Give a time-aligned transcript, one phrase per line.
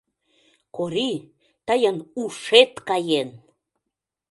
[0.75, 1.15] Корий,
[1.67, 3.29] тыйын ушет каен!